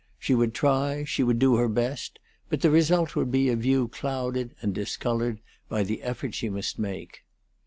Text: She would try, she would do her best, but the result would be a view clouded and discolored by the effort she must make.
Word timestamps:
She 0.17 0.33
would 0.33 0.55
try, 0.55 1.03
she 1.03 1.21
would 1.21 1.37
do 1.37 1.57
her 1.57 1.67
best, 1.69 2.17
but 2.49 2.61
the 2.61 2.71
result 2.71 3.15
would 3.15 3.29
be 3.29 3.49
a 3.49 3.55
view 3.55 3.87
clouded 3.87 4.55
and 4.59 4.73
discolored 4.73 5.41
by 5.69 5.83
the 5.83 6.01
effort 6.01 6.33
she 6.33 6.49
must 6.49 6.79
make. 6.79 7.23